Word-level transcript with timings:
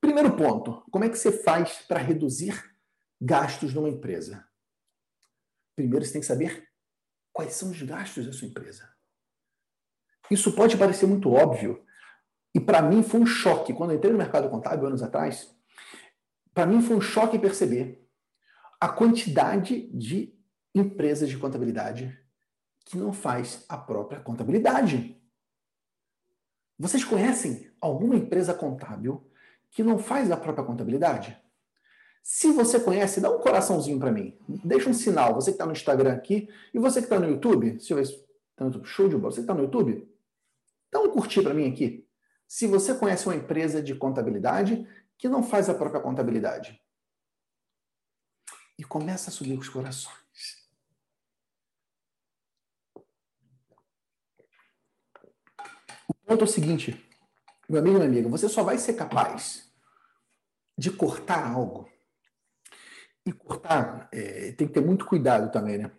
Primeiro 0.00 0.36
ponto, 0.36 0.82
como 0.90 1.04
é 1.04 1.08
que 1.08 1.18
você 1.18 1.30
faz 1.30 1.82
para 1.82 2.00
reduzir 2.00 2.74
gastos 3.20 3.74
numa 3.74 3.88
empresa? 3.88 4.46
Primeiro 5.76 6.04
você 6.04 6.12
tem 6.12 6.20
que 6.20 6.26
saber 6.26 6.68
quais 7.32 7.52
são 7.52 7.70
os 7.70 7.82
gastos 7.82 8.26
da 8.26 8.32
sua 8.32 8.48
empresa. 8.48 8.88
Isso 10.30 10.52
pode 10.54 10.76
parecer 10.76 11.06
muito 11.06 11.30
óbvio, 11.30 11.84
e 12.54 12.60
para 12.60 12.82
mim 12.82 13.02
foi 13.02 13.20
um 13.20 13.26
choque 13.26 13.72
quando 13.72 13.90
eu 13.90 13.96
entrei 13.96 14.12
no 14.12 14.18
mercado 14.18 14.48
contábil 14.48 14.86
anos 14.86 15.02
atrás. 15.02 15.54
Para 16.52 16.66
mim 16.66 16.80
foi 16.80 16.96
um 16.96 17.00
choque 17.00 17.38
perceber 17.38 18.08
a 18.80 18.88
quantidade 18.88 19.88
de 19.92 20.36
empresas 20.74 21.28
de 21.28 21.36
contabilidade 21.36 22.18
que 22.84 22.96
não 22.96 23.12
faz 23.12 23.64
a 23.68 23.76
própria 23.76 24.20
contabilidade. 24.20 25.20
Vocês 26.78 27.04
conhecem 27.04 27.70
alguma 27.80 28.16
empresa 28.16 28.54
contábil 28.54 29.29
que 29.70 29.82
não 29.82 29.98
faz 29.98 30.30
a 30.30 30.36
própria 30.36 30.64
contabilidade? 30.64 31.40
Se 32.22 32.52
você 32.52 32.78
conhece, 32.78 33.20
dá 33.20 33.30
um 33.30 33.40
coraçãozinho 33.40 33.98
para 33.98 34.12
mim. 34.12 34.38
Deixa 34.64 34.90
um 34.90 34.94
sinal. 34.94 35.34
Você 35.34 35.50
que 35.50 35.54
está 35.54 35.66
no 35.66 35.72
Instagram 35.72 36.12
aqui 36.12 36.48
e 36.72 36.78
você 36.78 37.00
que 37.00 37.06
está 37.06 37.18
no 37.18 37.28
YouTube. 37.28 37.70
Deixa 37.72 37.92
eu 37.92 37.96
ver 37.96 38.06
se 38.06 38.12
está 38.12 38.64
no 38.64 38.66
YouTube. 38.66 38.86
Show 38.86 39.08
de 39.08 39.16
bola. 39.16 39.32
Você 39.32 39.36
que 39.36 39.42
está 39.42 39.54
no 39.54 39.62
YouTube, 39.62 40.08
dá 40.92 41.00
um 41.00 41.10
curtir 41.10 41.42
para 41.42 41.54
mim 41.54 41.70
aqui. 41.70 42.06
Se 42.46 42.66
você 42.66 42.94
conhece 42.94 43.26
uma 43.26 43.36
empresa 43.36 43.82
de 43.82 43.94
contabilidade 43.94 44.86
que 45.16 45.28
não 45.28 45.42
faz 45.42 45.68
a 45.68 45.74
própria 45.74 46.00
contabilidade. 46.00 46.80
E 48.78 48.84
começa 48.84 49.28
a 49.28 49.32
subir 49.32 49.58
os 49.58 49.68
corações. 49.68 50.16
O 56.08 56.14
ponto 56.24 56.40
é 56.40 56.44
o 56.44 56.46
seguinte, 56.46 57.09
meu 57.70 57.80
amigo 57.80 57.96
minha 57.98 58.08
amiga, 58.08 58.28
você 58.28 58.48
só 58.48 58.64
vai 58.64 58.76
ser 58.78 58.94
capaz 58.94 59.70
de 60.76 60.90
cortar 60.90 61.52
algo. 61.52 61.88
E 63.24 63.32
cortar, 63.32 64.08
é, 64.12 64.52
tem 64.52 64.66
que 64.66 64.72
ter 64.72 64.80
muito 64.80 65.06
cuidado 65.06 65.52
também, 65.52 65.78
né? 65.78 65.90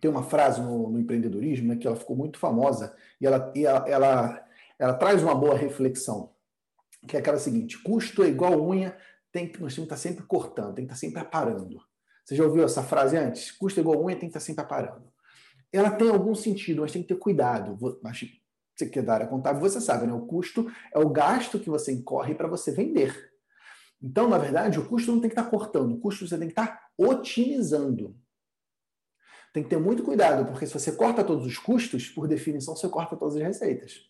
Tem 0.00 0.10
uma 0.10 0.22
frase 0.22 0.60
no, 0.60 0.90
no 0.90 0.98
empreendedorismo 0.98 1.68
né, 1.68 1.76
que 1.76 1.86
ela 1.86 1.96
ficou 1.96 2.16
muito 2.16 2.38
famosa 2.38 2.94
e 3.20 3.26
ela, 3.26 3.52
e 3.54 3.66
ela, 3.66 3.88
ela, 3.88 4.46
ela 4.78 4.94
traz 4.94 5.22
uma 5.22 5.34
boa 5.34 5.56
reflexão, 5.56 6.32
que 7.06 7.16
é 7.16 7.20
aquela 7.20 7.38
seguinte: 7.38 7.82
custo 7.82 8.22
é 8.22 8.28
igual 8.28 8.60
unha, 8.62 8.96
tem 9.32 9.48
que, 9.48 9.60
nós 9.60 9.74
temos 9.74 9.88
que 9.88 9.94
estar 9.94 9.96
sempre 9.96 10.24
cortando, 10.24 10.74
tem 10.74 10.86
que 10.86 10.92
estar 10.92 11.06
sempre 11.06 11.20
aparando. 11.20 11.80
Você 12.24 12.36
já 12.36 12.44
ouviu 12.44 12.64
essa 12.64 12.82
frase 12.82 13.16
antes? 13.16 13.50
Custo 13.50 13.80
é 13.80 13.82
igual 13.82 14.02
unha, 14.02 14.16
tem 14.16 14.28
que 14.28 14.36
estar 14.36 14.40
sempre 14.40 14.64
aparando. 14.64 15.12
Ela 15.72 15.90
tem 15.90 16.08
algum 16.08 16.34
sentido, 16.34 16.82
mas 16.82 16.92
tem 16.92 17.02
que 17.02 17.08
ter 17.08 17.18
cuidado. 17.18 17.76
Mas 18.02 18.20
que 18.84 18.98
é 18.98 19.02
da 19.02 19.14
área 19.14 19.26
contábil, 19.26 19.60
você 19.60 19.80
sabe, 19.80 20.06
né? 20.06 20.12
O 20.12 20.26
custo 20.26 20.70
é 20.92 20.98
o 20.98 21.08
gasto 21.08 21.58
que 21.58 21.70
você 21.70 21.92
incorre 21.92 22.34
para 22.34 22.48
você 22.48 22.70
vender. 22.72 23.32
Então, 24.02 24.28
na 24.28 24.36
verdade, 24.36 24.78
o 24.78 24.86
custo 24.86 25.10
não 25.12 25.20
tem 25.20 25.30
que 25.30 25.38
estar 25.38 25.48
cortando, 25.48 25.94
o 25.94 25.98
custo 25.98 26.28
você 26.28 26.36
tem 26.36 26.48
que 26.48 26.52
estar 26.52 26.90
otimizando. 26.98 28.14
Tem 29.54 29.62
que 29.62 29.70
ter 29.70 29.78
muito 29.78 30.02
cuidado, 30.02 30.44
porque 30.44 30.66
se 30.66 30.74
você 30.74 30.92
corta 30.92 31.24
todos 31.24 31.46
os 31.46 31.56
custos, 31.56 32.10
por 32.10 32.28
definição, 32.28 32.76
você 32.76 32.88
corta 32.88 33.16
todas 33.16 33.36
as 33.36 33.42
receitas. 33.42 34.02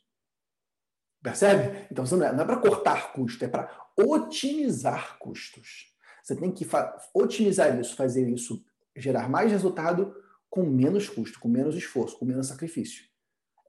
Percebe? 1.23 1.87
Então, 1.91 2.05
não 2.05 2.27
é, 2.27 2.43
é 2.43 2.45
para 2.45 2.57
cortar 2.57 3.13
custo, 3.13 3.45
é 3.45 3.49
para 3.49 3.71
otimizar 3.97 5.19
custos. 5.19 5.95
Você 6.23 6.35
tem 6.35 6.51
que 6.51 6.67
otimizar 7.15 7.79
isso, 7.79 7.95
fazer 7.95 8.29
isso 8.29 8.65
gerar 8.97 9.29
mais 9.29 9.53
resultado 9.53 10.15
com 10.51 10.65
menos 10.65 11.09
custo, 11.09 11.39
com 11.39 11.49
menos 11.49 11.77
esforço, 11.77 12.19
com 12.19 12.25
menos 12.25 12.49
sacrifício. 12.49 13.05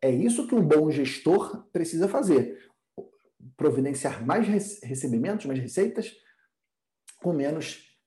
É 0.01 0.09
isso 0.09 0.47
que 0.47 0.55
um 0.55 0.61
bom 0.61 0.89
gestor 0.91 1.65
precisa 1.71 2.07
fazer. 2.07 2.69
Providenciar 3.55 4.25
mais 4.25 4.47
recebimentos, 4.83 5.45
mais 5.45 5.59
receitas, 5.59 6.15
com 7.21 7.33
menos 7.33 7.97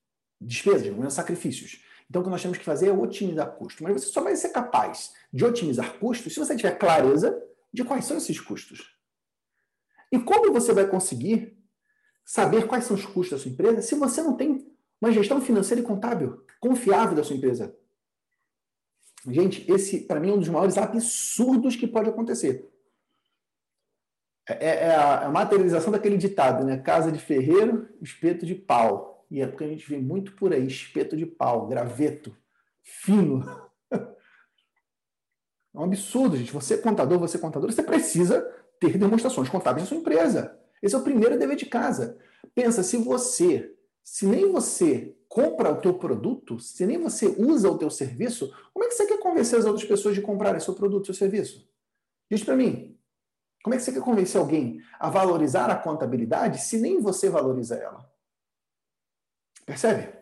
despesas, 0.40 0.88
com 0.88 0.96
menos 0.96 1.14
sacrifícios. 1.14 1.84
Então, 2.08 2.22
o 2.22 2.24
que 2.24 2.30
nós 2.30 2.42
temos 2.42 2.58
que 2.58 2.64
fazer 2.64 2.88
é 2.88 2.92
otimizar 2.92 3.52
custos. 3.52 3.80
Mas 3.80 3.92
você 3.92 4.06
só 4.06 4.20
vai 4.20 4.34
ser 4.34 4.48
capaz 4.48 5.12
de 5.32 5.44
otimizar 5.44 5.98
custos 5.98 6.34
se 6.34 6.40
você 6.40 6.56
tiver 6.56 6.76
clareza 6.76 7.40
de 7.72 7.84
quais 7.84 8.04
são 8.04 8.16
esses 8.16 8.40
custos. 8.40 8.96
E 10.10 10.18
como 10.18 10.52
você 10.52 10.72
vai 10.72 10.88
conseguir 10.88 11.56
saber 12.24 12.66
quais 12.66 12.84
são 12.84 12.96
os 12.96 13.06
custos 13.06 13.30
da 13.30 13.38
sua 13.38 13.52
empresa 13.52 13.80
se 13.80 13.94
você 13.94 14.22
não 14.22 14.36
tem 14.36 14.68
uma 15.00 15.12
gestão 15.12 15.40
financeira 15.40 15.80
e 15.80 15.84
contábil 15.84 16.44
confiável 16.60 17.14
da 17.14 17.22
sua 17.22 17.36
empresa? 17.36 17.74
Gente, 19.26 19.70
esse, 19.70 20.00
para 20.00 20.18
mim, 20.18 20.30
é 20.30 20.32
um 20.32 20.38
dos 20.38 20.48
maiores 20.48 20.78
absurdos 20.78 21.76
que 21.76 21.86
pode 21.86 22.08
acontecer. 22.08 22.70
É, 24.48 24.52
é, 24.52 24.68
é, 24.86 24.96
a, 24.96 25.22
é 25.22 25.24
a, 25.26 25.30
materialização 25.30 25.92
daquele 25.92 26.16
ditado, 26.16 26.64
né? 26.64 26.78
Casa 26.78 27.12
de 27.12 27.18
ferreiro, 27.18 27.88
espeto 28.00 28.46
de 28.46 28.54
pau. 28.54 29.26
E 29.30 29.40
é 29.40 29.46
porque 29.46 29.64
a 29.64 29.68
gente 29.68 29.88
vê 29.88 29.98
muito 29.98 30.32
por 30.32 30.52
aí, 30.52 30.66
espeto 30.66 31.16
de 31.16 31.26
pau, 31.26 31.66
graveto, 31.66 32.36
fino. 32.82 33.44
É 35.72 35.78
um 35.78 35.84
absurdo, 35.84 36.36
gente. 36.36 36.52
Você 36.52 36.76
contador, 36.78 37.16
você 37.20 37.38
contador, 37.38 37.70
você 37.70 37.84
precisa 37.84 38.40
ter 38.80 38.98
demonstrações 38.98 39.48
contábeis 39.48 39.84
na 39.84 39.88
sua 39.88 39.98
empresa. 39.98 40.58
Esse 40.82 40.96
é 40.96 40.98
o 40.98 41.04
primeiro 41.04 41.38
dever 41.38 41.54
de 41.54 41.66
casa. 41.66 42.18
Pensa, 42.52 42.82
se 42.82 42.96
você, 42.96 43.72
se 44.02 44.26
nem 44.26 44.50
você 44.50 45.16
compra 45.28 45.72
o 45.72 45.80
teu 45.80 45.94
produto, 45.94 46.58
se 46.58 46.84
nem 46.84 46.98
você 46.98 47.26
usa 47.38 47.70
o 47.70 47.78
teu 47.78 47.88
serviço, 47.90 48.52
como 48.72 48.84
é 48.84 48.88
que 48.88 48.94
você 48.94 49.06
quer 49.06 49.18
convencer 49.18 49.58
as 49.58 49.64
outras 49.64 49.84
pessoas 49.84 50.14
de 50.14 50.20
comprarem 50.20 50.60
seu 50.60 50.74
produto, 50.74 51.06
seu 51.06 51.14
serviço? 51.14 51.68
Diz 52.30 52.42
para 52.42 52.56
mim. 52.56 52.98
Como 53.62 53.74
é 53.74 53.76
que 53.76 53.84
você 53.84 53.92
quer 53.92 54.00
convencer 54.00 54.40
alguém 54.40 54.80
a 54.98 55.10
valorizar 55.10 55.70
a 55.70 55.76
contabilidade 55.76 56.62
se 56.62 56.78
nem 56.78 57.00
você 57.00 57.28
valoriza 57.28 57.76
ela? 57.76 58.10
Percebe? 59.66 60.12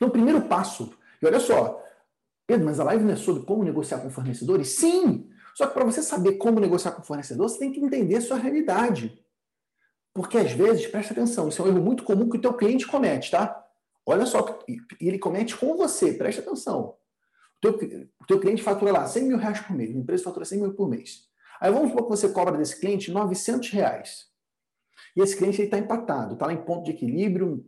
No 0.00 0.10
primeiro 0.10 0.42
passo, 0.42 0.92
e 1.22 1.26
olha 1.26 1.40
só, 1.40 1.82
Pedro, 2.46 2.66
mas 2.66 2.80
a 2.80 2.84
live 2.84 3.04
não 3.04 3.12
é 3.12 3.16
sobre 3.16 3.44
como 3.44 3.62
negociar 3.62 4.00
com 4.00 4.10
fornecedores? 4.10 4.70
Sim! 4.70 5.30
Só 5.54 5.66
que 5.66 5.74
para 5.74 5.84
você 5.84 6.02
saber 6.02 6.34
como 6.34 6.60
negociar 6.60 6.92
com 6.92 7.02
fornecedor, 7.02 7.48
você 7.48 7.58
tem 7.58 7.72
que 7.72 7.80
entender 7.80 8.16
a 8.16 8.20
sua 8.20 8.36
realidade. 8.36 9.22
Porque 10.18 10.36
às 10.36 10.50
vezes, 10.50 10.84
presta 10.88 11.12
atenção, 11.12 11.48
isso 11.48 11.62
é 11.62 11.64
um 11.64 11.68
erro 11.68 11.80
muito 11.80 12.02
comum 12.02 12.28
que 12.28 12.38
o 12.38 12.40
teu 12.40 12.52
cliente 12.52 12.84
comete, 12.84 13.30
tá? 13.30 13.64
Olha 14.04 14.26
só, 14.26 14.58
ele 15.00 15.16
comete 15.16 15.56
com 15.56 15.76
você, 15.76 16.12
presta 16.12 16.42
atenção. 16.42 16.96
O 17.56 17.60
teu, 17.60 18.10
o 18.20 18.26
teu 18.26 18.40
cliente 18.40 18.60
fatura 18.60 18.90
lá 18.90 19.06
100 19.06 19.22
mil 19.22 19.38
reais 19.38 19.60
por 19.60 19.76
mês, 19.76 19.90
uma 19.90 20.00
empresa 20.00 20.24
fatura 20.24 20.44
100 20.44 20.58
mil 20.60 20.74
por 20.74 20.88
mês. 20.88 21.28
Aí 21.60 21.70
vamos 21.70 21.90
supor 21.90 22.02
que 22.02 22.10
você 22.10 22.30
cobra 22.30 22.58
desse 22.58 22.80
cliente 22.80 23.12
900 23.12 23.70
reais. 23.70 24.26
E 25.14 25.20
esse 25.20 25.36
cliente 25.36 25.62
está 25.62 25.78
empatado, 25.78 26.34
está 26.34 26.52
em 26.52 26.64
ponto 26.64 26.86
de 26.86 26.90
equilíbrio, 26.90 27.64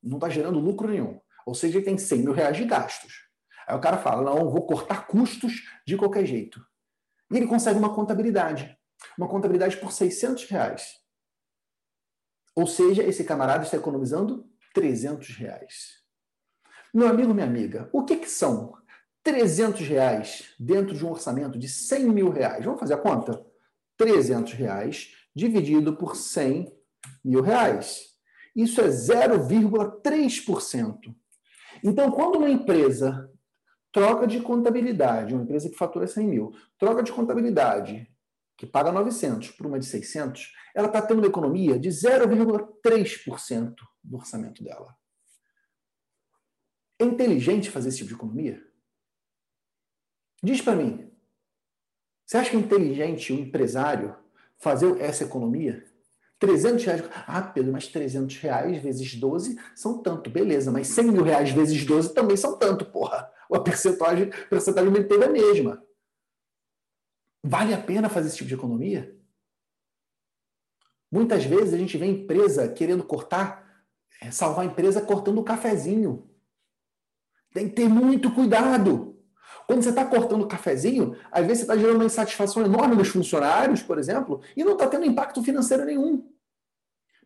não 0.00 0.18
está 0.18 0.28
gerando 0.28 0.60
lucro 0.60 0.86
nenhum. 0.86 1.18
Ou 1.44 1.56
seja, 1.56 1.78
ele 1.78 1.84
tem 1.84 1.98
100 1.98 2.18
mil 2.20 2.32
reais 2.32 2.56
de 2.56 2.66
gastos. 2.66 3.26
Aí 3.66 3.76
o 3.76 3.80
cara 3.80 3.98
fala, 3.98 4.22
não, 4.22 4.48
vou 4.48 4.64
cortar 4.64 5.08
custos 5.08 5.68
de 5.84 5.96
qualquer 5.96 6.24
jeito. 6.24 6.64
E 7.32 7.36
ele 7.36 7.48
consegue 7.48 7.80
uma 7.80 7.92
contabilidade. 7.92 8.78
Uma 9.18 9.26
contabilidade 9.26 9.76
por 9.78 9.90
600 9.90 10.44
reais. 10.44 10.99
Ou 12.54 12.66
seja, 12.66 13.02
esse 13.02 13.24
camarada 13.24 13.64
está 13.64 13.76
economizando 13.76 14.46
300 14.74 15.36
reais. 15.36 16.00
Meu 16.92 17.08
amigo, 17.08 17.32
minha 17.32 17.46
amiga, 17.46 17.88
o 17.92 18.04
que, 18.04 18.16
que 18.16 18.28
são 18.28 18.74
300 19.22 19.86
reais 19.86 20.52
dentro 20.58 20.96
de 20.96 21.06
um 21.06 21.10
orçamento 21.10 21.58
de 21.58 21.68
100 21.68 22.08
mil 22.08 22.30
reais? 22.30 22.64
Vamos 22.64 22.80
fazer 22.80 22.94
a 22.94 22.98
conta? 22.98 23.44
300 23.96 24.54
reais 24.54 25.14
dividido 25.34 25.96
por 25.96 26.14
100 26.16 26.72
mil 27.24 27.42
reais. 27.42 28.10
Isso 28.54 28.80
é 28.80 28.88
0,3%. 28.88 31.14
Então, 31.84 32.10
quando 32.10 32.36
uma 32.36 32.50
empresa 32.50 33.30
troca 33.92 34.26
de 34.26 34.40
contabilidade, 34.40 35.34
uma 35.34 35.44
empresa 35.44 35.68
que 35.68 35.76
fatura 35.76 36.06
100 36.06 36.26
mil, 36.26 36.54
troca 36.78 37.02
de 37.02 37.12
contabilidade, 37.12 38.09
que 38.60 38.66
paga 38.66 38.92
900 38.92 39.52
por 39.52 39.64
uma 39.64 39.78
de 39.78 39.86
600, 39.86 40.52
ela 40.74 40.86
está 40.86 41.00
tendo 41.00 41.16
uma 41.16 41.26
economia 41.26 41.78
de 41.78 41.88
0,3% 41.88 43.74
do 44.04 44.16
orçamento 44.18 44.62
dela. 44.62 44.94
É 46.98 47.06
inteligente 47.06 47.70
fazer 47.70 47.88
esse 47.88 47.96
tipo 47.96 48.10
de 48.10 48.16
economia? 48.16 48.62
Diz 50.42 50.60
para 50.60 50.76
mim, 50.76 51.10
você 52.26 52.36
acha 52.36 52.50
que 52.50 52.56
é 52.56 52.60
inteligente 52.60 53.32
o 53.32 53.36
um 53.36 53.38
empresário 53.38 54.14
fazer 54.58 55.00
essa 55.00 55.24
economia? 55.24 55.82
300 56.38 56.84
reais. 56.84 57.04
Ah, 57.26 57.40
Pedro, 57.40 57.72
mas 57.72 57.86
300 57.88 58.36
reais 58.36 58.82
vezes 58.82 59.14
12 59.14 59.58
são 59.74 60.02
tanto. 60.02 60.28
Beleza, 60.28 60.70
mas 60.70 60.88
100 60.88 61.12
mil 61.12 61.22
reais 61.22 61.50
vezes 61.50 61.82
12 61.82 62.12
também 62.12 62.36
são 62.36 62.58
tanto, 62.58 62.84
porra. 62.84 63.26
A 63.50 63.58
percentagem, 63.58 64.28
a 64.28 64.48
percentagem 64.50 64.92
é 64.94 65.24
a 65.24 65.30
mesma. 65.30 65.82
Vale 67.42 67.72
a 67.72 67.82
pena 67.82 68.08
fazer 68.08 68.28
esse 68.28 68.36
tipo 68.36 68.48
de 68.48 68.54
economia? 68.54 69.16
Muitas 71.10 71.44
vezes 71.44 71.74
a 71.74 71.78
gente 71.78 71.96
vê 71.98 72.06
empresa 72.06 72.68
querendo 72.68 73.02
cortar, 73.02 73.84
é, 74.20 74.30
salvar 74.30 74.64
a 74.64 74.68
empresa 74.68 75.00
cortando 75.00 75.38
o 75.38 75.44
cafezinho. 75.44 76.30
Tem 77.52 77.68
que 77.68 77.74
ter 77.74 77.88
muito 77.88 78.32
cuidado. 78.32 79.10
Quando 79.66 79.82
você 79.82 79.90
está 79.90 80.04
cortando 80.04 80.42
o 80.42 80.48
cafezinho, 80.48 81.16
às 81.30 81.46
vezes 81.46 81.58
você 81.58 81.64
está 81.64 81.76
gerando 81.76 81.96
uma 81.96 82.04
insatisfação 82.04 82.64
enorme 82.64 82.94
nos 82.94 83.08
funcionários, 83.08 83.82
por 83.82 83.98
exemplo, 83.98 84.40
e 84.56 84.62
não 84.62 84.72
está 84.72 84.86
tendo 84.86 85.04
impacto 85.04 85.42
financeiro 85.42 85.84
nenhum. 85.84 86.32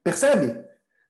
Percebe? 0.03 0.65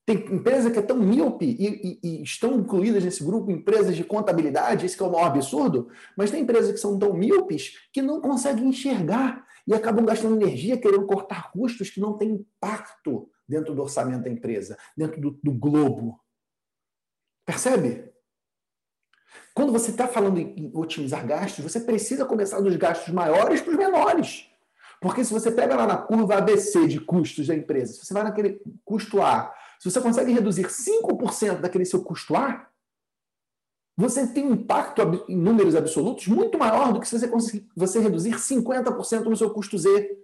Tem 0.06 0.16
empresa 0.16 0.70
que 0.70 0.78
é 0.78 0.82
tão 0.82 0.98
míope 0.98 1.46
e, 1.46 1.66
e, 1.66 2.00
e, 2.02 2.22
estão 2.22 2.58
incluídas 2.58 3.02
nesse 3.02 3.24
grupo 3.24 3.50
empresas 3.50 3.96
de 3.96 4.04
contabilidade, 4.04 4.84
esse 4.84 4.96
que 4.96 5.02
é 5.02 5.06
o 5.06 5.10
maior 5.10 5.28
absurdo, 5.28 5.88
mas 6.14 6.30
tem 6.30 6.42
empresas 6.42 6.72
que 6.72 6.78
são 6.78 6.98
tão 6.98 7.14
míopes 7.14 7.88
que 7.90 8.02
não 8.02 8.20
conseguem 8.20 8.68
enxergar 8.68 9.46
e 9.66 9.72
acabam 9.72 10.04
gastando 10.04 10.36
energia 10.36 10.76
querendo 10.76 11.06
cortar 11.06 11.50
custos 11.52 11.88
que 11.88 12.00
não 12.00 12.18
têm 12.18 12.32
impacto 12.32 13.30
dentro 13.48 13.74
do 13.74 13.80
orçamento 13.80 14.24
da 14.24 14.30
empresa, 14.30 14.76
dentro 14.94 15.20
do, 15.20 15.30
do 15.42 15.52
globo. 15.52 16.20
Percebe? 17.46 18.12
Quando 19.54 19.72
você 19.72 19.90
está 19.90 20.06
falando 20.06 20.38
em 20.38 20.70
otimizar 20.74 21.26
gastos, 21.26 21.64
você 21.64 21.80
precisa 21.80 22.26
começar 22.26 22.60
dos 22.60 22.76
gastos 22.76 23.12
maiores 23.12 23.62
para 23.62 23.70
os 23.70 23.78
menores. 23.78 24.50
Porque 25.00 25.24
se 25.24 25.32
você 25.32 25.50
pega 25.50 25.76
lá 25.76 25.86
na 25.86 25.96
curva 25.96 26.36
ABC 26.36 26.86
de 26.86 27.00
custos 27.00 27.46
da 27.46 27.54
empresa, 27.54 27.92
se 27.92 28.04
você 28.04 28.14
vai 28.14 28.22
naquele 28.22 28.60
custo 28.84 29.22
A, 29.22 29.54
se 29.78 29.90
você 29.90 30.00
consegue 30.00 30.32
reduzir 30.32 30.66
5% 30.66 31.60
daquele 31.60 31.84
seu 31.84 32.02
custo 32.02 32.36
A, 32.36 32.68
você 33.96 34.26
tem 34.26 34.44
um 34.44 34.54
impacto 34.54 35.00
em 35.28 35.36
números 35.36 35.76
absolutos 35.76 36.26
muito 36.26 36.58
maior 36.58 36.92
do 36.92 37.00
que 37.00 37.08
se 37.08 37.18
você 37.18 37.28
conseguir 37.28 37.68
você 37.76 38.00
reduzir 38.00 38.34
50% 38.34 39.24
no 39.24 39.36
seu 39.36 39.50
custo 39.50 39.78
Z. 39.78 40.18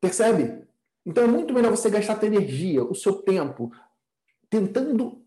Percebe? 0.00 0.64
Então 1.04 1.24
é 1.24 1.26
muito 1.26 1.52
melhor 1.52 1.70
você 1.70 1.90
gastar 1.90 2.22
a 2.22 2.26
energia, 2.26 2.84
o 2.84 2.94
seu 2.94 3.14
tempo, 3.14 3.72
tentando 4.48 5.20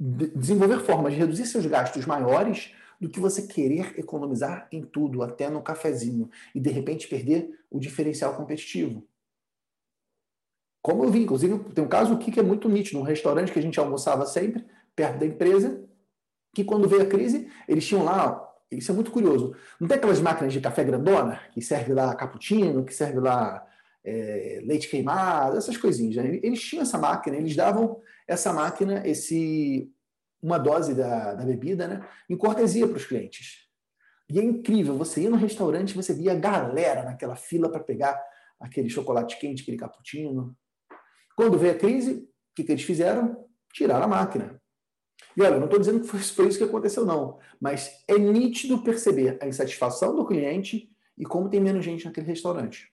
desenvolver 0.00 0.80
formas 0.80 1.12
de 1.12 1.18
reduzir 1.18 1.46
seus 1.46 1.66
gastos 1.66 2.06
maiores 2.06 2.74
do 2.98 3.08
que 3.08 3.20
você 3.20 3.46
querer 3.46 3.98
economizar 3.98 4.68
em 4.72 4.82
tudo, 4.82 5.22
até 5.22 5.50
no 5.50 5.60
cafezinho, 5.60 6.30
e 6.54 6.60
de 6.60 6.70
repente 6.70 7.08
perder 7.08 7.60
o 7.70 7.78
diferencial 7.78 8.34
competitivo. 8.36 9.06
Como 10.82 11.04
eu 11.04 11.10
vi, 11.10 11.22
inclusive, 11.22 11.58
tem 11.72 11.84
um 11.84 11.88
caso 11.88 12.12
aqui 12.14 12.32
que 12.32 12.40
é 12.40 12.42
muito 12.42 12.68
nítido, 12.68 12.98
um 12.98 13.04
restaurante 13.04 13.52
que 13.52 13.58
a 13.58 13.62
gente 13.62 13.78
almoçava 13.78 14.26
sempre, 14.26 14.66
perto 14.96 15.18
da 15.20 15.26
empresa, 15.26 15.84
que 16.54 16.64
quando 16.64 16.88
veio 16.88 17.02
a 17.02 17.06
crise, 17.06 17.48
eles 17.68 17.86
tinham 17.86 18.04
lá, 18.04 18.52
isso 18.70 18.90
é 18.90 18.94
muito 18.94 19.10
curioso, 19.10 19.54
não 19.80 19.86
tem 19.86 19.96
aquelas 19.96 20.20
máquinas 20.20 20.52
de 20.52 20.60
café 20.60 20.82
grandona, 20.82 21.40
que 21.52 21.62
serve 21.62 21.94
lá 21.94 22.14
cappuccino, 22.14 22.84
que 22.84 22.92
serve 22.92 23.20
lá 23.20 23.64
é, 24.04 24.60
leite 24.64 24.88
queimado, 24.88 25.56
essas 25.56 25.76
coisinhas. 25.76 26.16
Né? 26.16 26.40
Eles 26.42 26.60
tinham 26.60 26.82
essa 26.82 26.98
máquina, 26.98 27.36
eles 27.36 27.54
davam 27.54 28.00
essa 28.26 28.52
máquina, 28.52 29.06
esse 29.06 29.90
uma 30.42 30.58
dose 30.58 30.92
da, 30.92 31.34
da 31.34 31.44
bebida, 31.44 31.86
né, 31.86 32.04
em 32.28 32.36
cortesia 32.36 32.88
para 32.88 32.96
os 32.96 33.06
clientes. 33.06 33.68
E 34.28 34.40
é 34.40 34.42
incrível, 34.42 34.96
você 34.96 35.20
ia 35.22 35.30
no 35.30 35.36
restaurante, 35.36 35.94
você 35.94 36.12
via 36.12 36.32
a 36.32 36.36
galera 36.36 37.04
naquela 37.04 37.36
fila 37.36 37.70
para 37.70 37.78
pegar 37.78 38.20
aquele 38.58 38.88
chocolate 38.88 39.38
quente, 39.38 39.62
aquele 39.62 39.76
cappuccino, 39.76 40.56
quando 41.36 41.58
veio 41.58 41.74
a 41.74 41.78
crise, 41.78 42.12
o 42.12 42.54
que, 42.54 42.64
que 42.64 42.72
eles 42.72 42.84
fizeram? 42.84 43.46
Tiraram 43.72 44.04
a 44.04 44.08
máquina. 44.08 44.60
E 45.36 45.42
olha, 45.42 45.56
não 45.58 45.64
estou 45.64 45.78
dizendo 45.78 46.00
que 46.00 46.06
foi, 46.18 46.48
isso 46.48 46.58
que 46.58 46.64
aconteceu, 46.64 47.04
não. 47.04 47.38
Mas 47.60 48.04
é 48.06 48.18
nítido 48.18 48.82
perceber 48.82 49.38
a 49.40 49.46
insatisfação 49.46 50.14
do 50.14 50.26
cliente 50.26 50.90
e 51.16 51.24
como 51.24 51.48
tem 51.48 51.60
menos 51.60 51.84
gente 51.84 52.04
naquele 52.04 52.26
restaurante. 52.26 52.92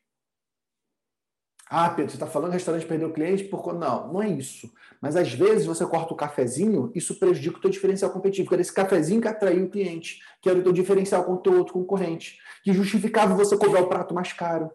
Ah, 1.71 1.87
Pedro, 1.91 2.09
você 2.09 2.15
está 2.15 2.25
falando 2.25 2.49
que 2.49 2.55
o 2.55 2.57
restaurante 2.57 2.87
perdeu 2.87 3.13
cliente 3.13 3.43
por 3.43 3.75
Não, 3.75 4.11
não 4.11 4.23
é 4.23 4.27
isso. 4.27 4.71
Mas 4.99 5.15
às 5.15 5.31
vezes 5.31 5.67
você 5.67 5.85
corta 5.85 6.13
o 6.13 6.17
cafezinho, 6.17 6.91
isso 6.95 7.19
prejudica 7.19 7.57
o 7.57 7.61
teu 7.61 7.69
diferencial 7.69 8.09
competitivo, 8.09 8.47
que 8.47 8.55
era 8.55 8.61
esse 8.61 8.73
cafezinho 8.73 9.21
que 9.21 9.27
atraiu 9.27 9.65
o 9.65 9.69
cliente, 9.69 10.19
que 10.41 10.49
era 10.49 10.57
o 10.57 10.63
teu 10.63 10.73
diferencial 10.73 11.23
com 11.23 11.31
o 11.31 11.57
outro 11.57 11.73
concorrente, 11.73 12.39
que 12.63 12.73
justificava 12.73 13.35
você 13.35 13.55
cobrar 13.55 13.81
o 13.81 13.87
prato 13.87 14.15
mais 14.15 14.33
caro. 14.33 14.71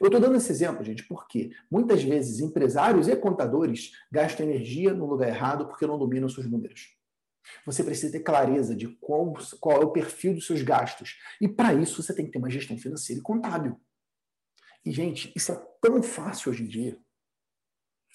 Eu 0.00 0.06
estou 0.06 0.20
dando 0.20 0.36
esse 0.36 0.50
exemplo, 0.50 0.84
gente, 0.84 1.04
porque 1.04 1.50
muitas 1.70 2.02
vezes 2.02 2.40
empresários 2.40 3.08
e 3.08 3.16
contadores 3.16 3.92
gastam 4.10 4.46
energia 4.46 4.92
no 4.92 5.06
lugar 5.06 5.28
errado 5.28 5.66
porque 5.66 5.86
não 5.86 5.98
dominam 5.98 6.28
seus 6.28 6.46
números. 6.46 6.94
Você 7.66 7.82
precisa 7.82 8.12
ter 8.12 8.20
clareza 8.20 8.74
de 8.74 8.88
qual, 8.88 9.34
qual 9.58 9.82
é 9.82 9.84
o 9.84 9.90
perfil 9.90 10.34
dos 10.34 10.46
seus 10.46 10.62
gastos. 10.62 11.18
E 11.40 11.48
para 11.48 11.74
isso 11.74 12.02
você 12.02 12.14
tem 12.14 12.26
que 12.26 12.32
ter 12.32 12.38
uma 12.38 12.50
gestão 12.50 12.78
financeira 12.78 13.20
e 13.20 13.22
contábil. 13.22 13.80
E, 14.84 14.90
gente, 14.92 15.32
isso 15.34 15.52
é 15.52 15.66
tão 15.80 16.02
fácil 16.02 16.52
hoje 16.52 16.62
em 16.62 16.66
dia. 16.66 16.98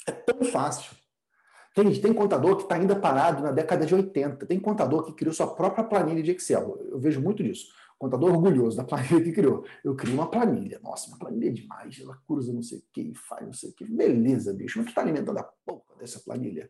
É 0.08 0.12
tão 0.12 0.44
fácil. 0.44 0.96
Tem, 1.74 1.92
tem 2.00 2.14
contador 2.14 2.56
que 2.56 2.64
está 2.64 2.76
ainda 2.76 2.96
parado 2.96 3.44
na 3.44 3.52
década 3.52 3.86
de 3.86 3.94
80. 3.94 4.46
Tem 4.46 4.60
contador 4.60 5.04
que 5.04 5.14
criou 5.14 5.34
sua 5.34 5.54
própria 5.54 5.84
planilha 5.84 6.24
de 6.24 6.32
Excel. 6.32 6.80
Eu 6.90 7.00
vejo 7.00 7.22
muito 7.22 7.44
disso 7.44 7.68
contador 7.98 8.32
orgulhoso 8.32 8.78
da 8.78 8.84
planilha 8.84 9.24
que 9.24 9.32
criou. 9.32 9.66
Eu 9.84 9.96
criei 9.96 10.16
uma 10.16 10.30
planilha. 10.30 10.80
Nossa, 10.84 11.08
uma 11.10 11.18
planilha 11.18 11.50
é 11.50 11.54
demais. 11.54 12.00
Ela 12.00 12.18
cruza 12.28 12.54
não 12.54 12.62
sei 12.62 12.80
o 12.80 12.84
que, 12.92 13.14
faz 13.16 13.46
não 13.46 13.54
sei 13.54 13.70
o 13.70 13.74
que. 13.74 13.86
Beleza, 13.86 14.54
bicho. 14.54 14.78
Mas 14.78 14.88
tu 14.88 14.90
está 14.90 15.02
alimentando 15.02 15.40
a 15.40 15.44
porra 15.44 15.96
dessa 15.98 16.20
planilha. 16.20 16.70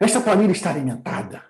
Esta 0.00 0.20
planilha 0.20 0.52
está 0.52 0.70
alimentada. 0.70 1.44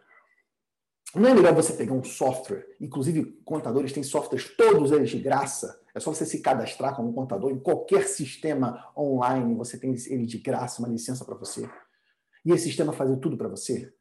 Não 1.14 1.28
é 1.28 1.34
melhor 1.34 1.52
você 1.54 1.72
pegar 1.72 1.92
um 1.92 2.04
software, 2.04 2.64
inclusive 2.80 3.40
contadores 3.44 3.92
têm 3.92 4.02
softwares 4.02 4.48
todos 4.56 4.92
eles 4.92 5.10
de 5.10 5.18
graça. 5.18 5.80
É 5.92 5.98
só 5.98 6.12
você 6.12 6.24
se 6.24 6.40
cadastrar 6.40 6.94
como 6.94 7.12
contador 7.12 7.50
em 7.50 7.58
qualquer 7.58 8.06
sistema 8.06 8.92
online, 8.96 9.56
você 9.56 9.76
tem 9.76 9.92
ele 10.06 10.24
de 10.24 10.38
graça, 10.38 10.80
uma 10.80 10.88
licença 10.88 11.24
para 11.24 11.34
você. 11.34 11.68
E 12.44 12.52
esse 12.52 12.64
sistema 12.64 12.92
fazer 12.92 13.16
tudo 13.16 13.36
para 13.36 13.48
você. 13.48 13.92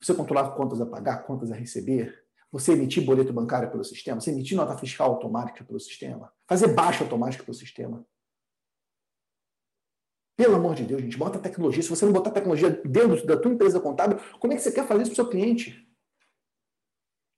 Você 0.00 0.14
controlar 0.14 0.50
contas 0.52 0.80
a 0.80 0.86
pagar, 0.86 1.24
contas 1.24 1.50
a 1.50 1.56
receber, 1.56 2.25
você 2.58 2.72
emitir 2.72 3.04
boleto 3.04 3.32
bancário 3.32 3.70
pelo 3.70 3.84
sistema, 3.84 4.18
você 4.18 4.30
emitir 4.30 4.56
nota 4.56 4.76
fiscal 4.78 5.10
automática 5.10 5.62
pelo 5.62 5.78
sistema, 5.78 6.32
fazer 6.46 6.68
baixa 6.68 7.04
automática 7.04 7.44
pelo 7.44 7.54
sistema. 7.54 8.04
Pelo 10.38 10.54
amor 10.54 10.74
de 10.74 10.84
Deus, 10.84 11.02
gente, 11.02 11.16
bota 11.18 11.38
tecnologia. 11.38 11.82
Se 11.82 11.88
você 11.88 12.04
não 12.04 12.12
botar 12.12 12.30
tecnologia 12.30 12.70
dentro 12.70 13.26
da 13.26 13.36
tua 13.36 13.52
empresa 13.52 13.78
contábil, 13.78 14.18
como 14.38 14.52
é 14.52 14.56
que 14.56 14.62
você 14.62 14.72
quer 14.72 14.86
fazer 14.86 15.02
isso 15.02 15.10
para 15.10 15.22
o 15.22 15.24
seu 15.24 15.30
cliente? 15.30 15.86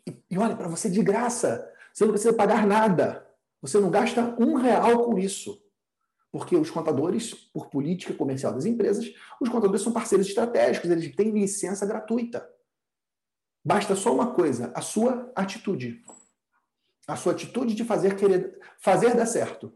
E, 0.06 0.17
e 0.31 0.38
olha, 0.38 0.56
para 0.56 0.69
você 0.69 0.88
de 0.88 1.03
graça. 1.03 1.73
Você 1.93 2.05
não 2.05 2.12
precisa 2.12 2.32
pagar 2.32 2.67
nada. 2.67 3.26
Você 3.61 3.79
não 3.79 3.91
gasta 3.91 4.37
um 4.41 4.55
real 4.55 5.05
com 5.05 5.19
isso. 5.19 5.61
Porque 6.31 6.56
os 6.56 6.70
contadores, 6.70 7.35
por 7.35 7.69
política 7.69 8.15
comercial 8.15 8.53
das 8.53 8.67
empresas, 8.67 9.12
os 9.41 9.49
contadores 9.49 9.82
são 9.82 9.93
parceiros 9.93 10.26
estratégicos, 10.26 10.91
eles 10.91 11.15
têm 11.15 11.31
licença 11.31 11.87
gratuita. 11.87 12.49
Basta 13.69 13.94
só 13.94 14.15
uma 14.15 14.32
coisa, 14.32 14.73
a 14.75 14.81
sua 14.81 15.31
atitude. 15.37 16.03
A 17.06 17.17
sua 17.17 17.32
atitude 17.32 17.75
de 17.75 17.85
fazer 17.85 18.17
querer 18.17 18.59
fazer 18.79 19.15
dar 19.15 19.26
certo. 19.26 19.70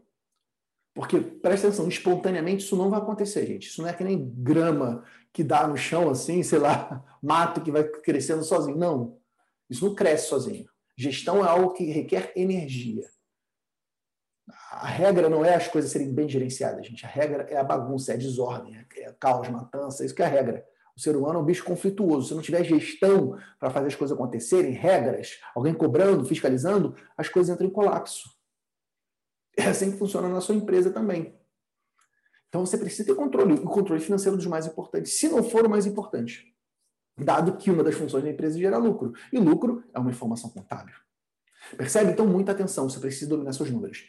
Porque, 0.95 1.19
presta 1.19 1.67
atenção, 1.67 1.87
espontaneamente 1.87 2.63
isso 2.63 2.75
não 2.75 2.89
vai 2.89 2.99
acontecer, 2.99 3.45
gente. 3.45 3.67
Isso 3.67 3.83
não 3.83 3.87
é 3.87 3.93
que 3.93 4.03
nem 4.03 4.33
grama 4.33 5.05
que 5.31 5.43
dá 5.43 5.67
no 5.67 5.77
chão 5.77 6.09
assim, 6.09 6.41
sei 6.41 6.57
lá, 6.57 7.05
mato 7.21 7.61
que 7.61 7.71
vai 7.71 7.83
crescendo 7.83 8.43
sozinho. 8.43 8.75
Não. 8.75 9.19
Isso 9.69 9.85
não 9.85 9.93
cresce 9.93 10.27
sozinho. 10.27 10.67
Gestão 10.97 11.45
é 11.45 11.47
algo 11.47 11.73
que 11.73 11.83
requer 11.83 12.33
energia. 12.35 13.07
A 14.71 14.87
regra 14.87 15.29
não 15.29 15.45
é 15.45 15.53
as 15.53 15.67
coisas 15.67 15.91
serem 15.91 16.11
bem 16.11 16.27
gerenciadas, 16.27 16.87
gente. 16.87 17.05
A 17.05 17.09
regra 17.09 17.43
é 17.43 17.57
a 17.57 17.63
bagunça, 17.63 18.11
é 18.11 18.15
a 18.15 18.17
desordem, 18.17 18.75
é 18.75 19.13
caos, 19.19 19.47
matança, 19.49 20.03
isso 20.03 20.15
que 20.15 20.23
é 20.23 20.25
a 20.25 20.29
regra. 20.29 20.65
O 20.95 20.99
ser 20.99 21.15
humano 21.15 21.39
é 21.39 21.41
um 21.41 21.45
bicho 21.45 21.63
conflituoso. 21.63 22.29
Se 22.29 22.35
não 22.35 22.41
tiver 22.41 22.63
gestão 22.63 23.37
para 23.59 23.69
fazer 23.69 23.87
as 23.87 23.95
coisas 23.95 24.15
acontecerem, 24.15 24.71
regras, 24.73 25.39
alguém 25.55 25.73
cobrando, 25.73 26.23
fiscalizando, 26.25 26.95
as 27.17 27.29
coisas 27.29 27.53
entram 27.53 27.67
em 27.67 27.71
colapso. 27.71 28.29
É 29.57 29.65
assim 29.65 29.91
que 29.91 29.97
funciona 29.97 30.27
na 30.29 30.41
sua 30.41 30.55
empresa 30.55 30.91
também. 30.91 31.35
Então 32.49 32.65
você 32.65 32.77
precisa 32.77 33.05
ter 33.05 33.15
controle. 33.15 33.53
O 33.55 33.65
controle 33.65 34.01
financeiro 34.01 34.35
é 34.35 34.37
dos 34.37 34.45
mais 34.45 34.67
importantes, 34.67 35.13
se 35.13 35.27
não 35.27 35.43
for 35.43 35.65
o 35.65 35.69
mais 35.69 35.85
importante. 35.85 36.53
Dado 37.17 37.57
que 37.57 37.69
uma 37.69 37.83
das 37.83 37.95
funções 37.95 38.23
da 38.23 38.29
empresa 38.29 38.57
é 38.57 38.61
gerar 38.61 38.77
lucro. 38.77 39.13
E 39.31 39.39
lucro 39.39 39.83
é 39.93 39.99
uma 39.99 40.09
informação 40.11 40.49
contábil. 40.49 40.95
Percebe? 41.77 42.11
Então, 42.11 42.27
muita 42.27 42.51
atenção. 42.51 42.89
Você 42.89 42.99
precisa 42.99 43.29
dominar 43.29 43.53
seus 43.53 43.69
números. 43.69 44.05